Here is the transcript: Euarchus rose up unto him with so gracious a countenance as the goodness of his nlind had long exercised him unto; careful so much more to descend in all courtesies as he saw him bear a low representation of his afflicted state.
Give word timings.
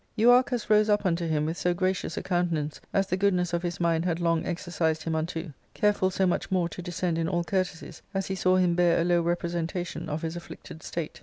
Euarchus 0.17 0.67
rose 0.67 0.89
up 0.89 1.05
unto 1.05 1.27
him 1.27 1.45
with 1.45 1.55
so 1.55 1.75
gracious 1.75 2.17
a 2.17 2.23
countenance 2.23 2.81
as 2.91 3.05
the 3.05 3.15
goodness 3.15 3.53
of 3.53 3.61
his 3.61 3.77
nlind 3.77 4.03
had 4.03 4.19
long 4.19 4.43
exercised 4.47 5.03
him 5.03 5.13
unto; 5.13 5.53
careful 5.75 6.09
so 6.09 6.25
much 6.25 6.49
more 6.49 6.67
to 6.67 6.81
descend 6.81 7.19
in 7.19 7.29
all 7.29 7.43
courtesies 7.43 8.01
as 8.11 8.25
he 8.25 8.33
saw 8.33 8.55
him 8.55 8.73
bear 8.73 8.99
a 8.99 9.03
low 9.03 9.21
representation 9.21 10.09
of 10.09 10.23
his 10.23 10.35
afflicted 10.35 10.81
state. 10.81 11.19